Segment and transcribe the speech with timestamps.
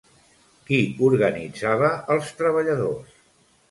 [0.69, 0.79] Qui
[1.09, 3.19] organitzava als treballadors?